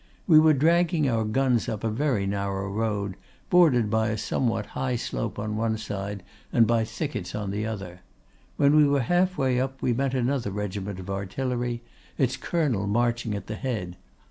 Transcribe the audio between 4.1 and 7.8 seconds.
somewhat high slope on one side, and by thickets on the